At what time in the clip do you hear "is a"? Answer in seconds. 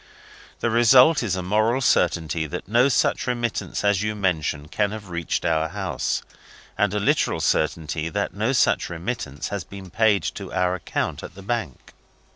1.21-1.43